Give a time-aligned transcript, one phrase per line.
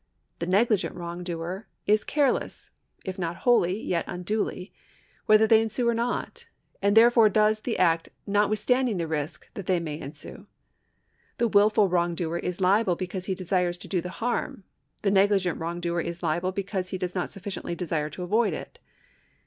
[0.39, 2.71] The negligent wrongdoer is careless
[3.05, 4.73] (if not wholly, yet unduly)
[5.27, 6.47] whether they ensue or not,
[6.81, 10.47] and therefore does the act notwithstanding the risk that they may ensue.
[11.37, 14.63] The wilful wrongdoer is liable because he desires to do the harm;
[15.03, 18.79] the negligent wrongdoer is liable because he does not sufficiently desire to avoid it.